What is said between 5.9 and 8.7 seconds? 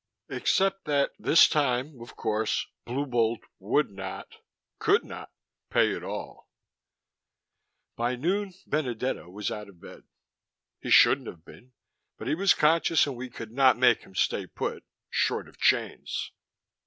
at all. By noon,